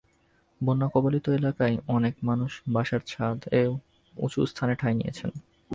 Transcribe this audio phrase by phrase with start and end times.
[0.61, 3.73] বন্যা কবলিত এলাকার অনেক মানুষ বাসার ছাদে ও
[4.15, 5.31] উঁচু স্থানে ঠাঁই নিয়েছেন।